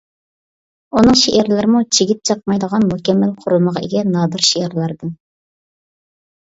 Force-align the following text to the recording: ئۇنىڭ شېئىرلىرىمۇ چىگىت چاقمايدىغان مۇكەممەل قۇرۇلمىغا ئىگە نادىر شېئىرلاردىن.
ئۇنىڭ 1.01 1.17
شېئىرلىرىمۇ 1.23 1.81
چىگىت 1.97 2.23
چاقمايدىغان 2.31 2.89
مۇكەممەل 2.95 3.37
قۇرۇلمىغا 3.45 3.85
ئىگە 3.87 4.05
نادىر 4.17 4.49
شېئىرلاردىن. 4.53 5.17